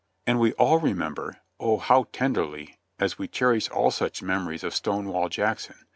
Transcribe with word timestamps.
i\nd 0.25 0.39
we 0.39 0.51
all 0.53 0.79
remember— 0.79 1.37
oh, 1.59 1.77
how 1.77 2.07
tenderly, 2.11 2.79
as 2.97 3.19
we 3.19 3.27
cherish 3.27 3.69
all 3.69 3.91
such 3.91 4.23
memories 4.23 4.63
of 4.63 4.73
Stonewall 4.73 5.29
Jackson 5.29 5.75